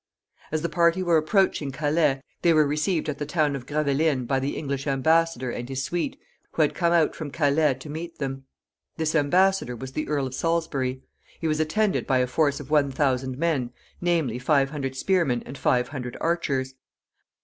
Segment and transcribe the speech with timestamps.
[0.51, 4.39] As the party were approaching Calais, they were received at the town of Gravelines by
[4.39, 6.19] the English embassador and his suite,
[6.53, 8.45] who had come out from Calais to meet them.
[8.97, 11.03] This embassador was the Earl of Salisbury.
[11.39, 15.55] He was attended by a force of one thousand men, namely, five hundred spearmen and
[15.55, 16.73] five hundred archers.